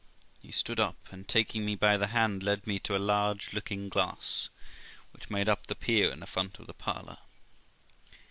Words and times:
He 0.41 0.51
stood 0.51 0.79
up, 0.79 0.95
and 1.11 1.27
taking 1.27 1.63
me 1.63 1.75
by 1.75 1.95
the 1.95 2.07
hand, 2.07 2.41
led 2.41 2.65
me 2.65 2.79
to 2.79 2.95
a 2.95 2.97
large 2.97 3.53
looking 3.53 3.87
glass, 3.87 4.49
which 5.13 5.29
made 5.29 5.47
up 5.47 5.67
the 5.67 5.75
pier 5.75 6.09
in 6.11 6.21
the 6.21 6.25
front 6.25 6.57
of 6.57 6.65
the 6.65 6.73
parlour. 6.73 7.19